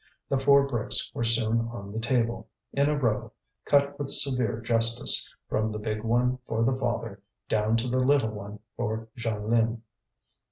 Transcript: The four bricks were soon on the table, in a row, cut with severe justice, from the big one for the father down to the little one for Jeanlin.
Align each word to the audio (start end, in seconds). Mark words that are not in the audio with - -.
The 0.29 0.39
four 0.39 0.65
bricks 0.67 1.11
were 1.13 1.23
soon 1.23 1.69
on 1.71 1.91
the 1.91 1.99
table, 1.99 2.49
in 2.73 2.89
a 2.89 2.97
row, 2.97 3.33
cut 3.65 3.99
with 3.99 4.09
severe 4.09 4.59
justice, 4.59 5.31
from 5.47 5.71
the 5.71 5.77
big 5.77 6.01
one 6.01 6.39
for 6.47 6.63
the 6.63 6.73
father 6.73 7.21
down 7.47 7.77
to 7.77 7.87
the 7.87 7.99
little 7.99 8.31
one 8.31 8.57
for 8.75 9.09
Jeanlin. 9.15 9.83